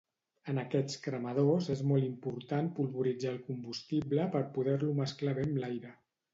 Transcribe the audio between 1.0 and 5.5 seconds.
cremadors és molt important polvoritzar el combustible per poder-lo mesclar bé